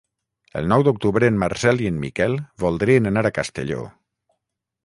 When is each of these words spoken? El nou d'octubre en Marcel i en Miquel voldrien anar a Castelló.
El 0.61 0.69
nou 0.71 0.85
d'octubre 0.87 1.29
en 1.33 1.37
Marcel 1.43 1.83
i 1.85 1.91
en 1.91 2.01
Miquel 2.05 2.35
voldrien 2.65 3.11
anar 3.13 3.25
a 3.31 3.35
Castelló. 3.39 3.87